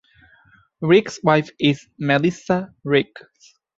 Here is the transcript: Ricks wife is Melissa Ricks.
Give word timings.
Ricks 0.81 1.19
wife 1.23 1.51
is 1.59 1.87
Melissa 1.99 2.73
Ricks. 2.83 3.23